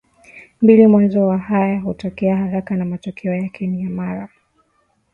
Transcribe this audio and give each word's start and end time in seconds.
mbili 0.61 0.87
mwanzo 0.87 1.27
wa 1.27 1.37
haya 1.37 1.79
hutokea 1.79 2.37
haraka 2.37 2.75
na 2.75 2.85
matokeo 2.85 3.33
yake 3.35 3.67
ni 3.67 3.83
ya 3.83 3.89
mara 3.89 4.29